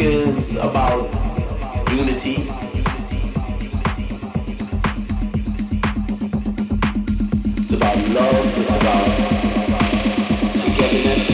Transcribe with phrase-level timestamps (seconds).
[0.00, 1.12] is about
[1.90, 2.48] unity.
[7.58, 9.06] It's about love, it's about
[10.64, 11.29] togetherness.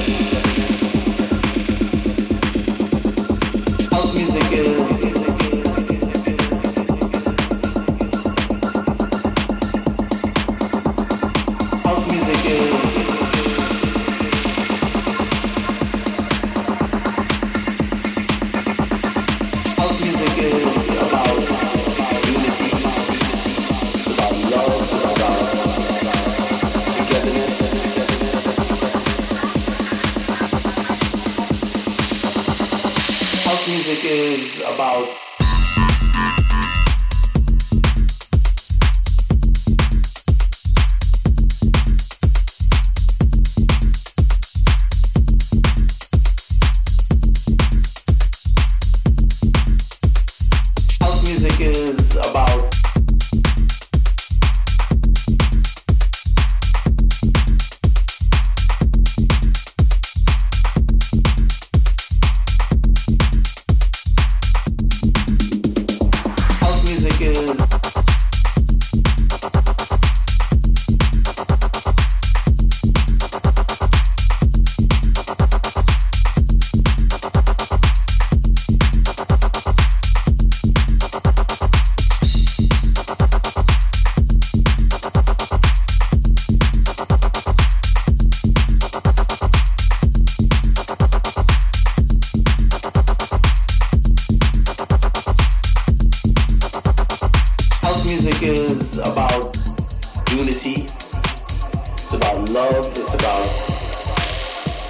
[102.27, 103.45] about love, it's about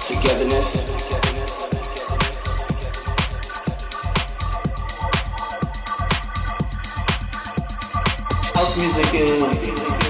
[0.07, 0.87] togetherness.
[8.53, 10.06] House music is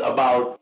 [0.00, 0.59] about